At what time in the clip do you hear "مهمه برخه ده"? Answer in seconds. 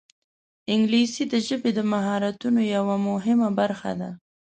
3.09-4.09